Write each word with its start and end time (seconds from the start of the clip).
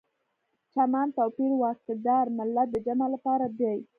چمن، 0.73 1.07
توپیر، 1.17 1.51
واکدار، 1.61 2.25
ملت 2.37 2.67
د 2.71 2.75
جمع 2.85 3.07
لپاره 3.15 3.45
دي. 3.59 3.75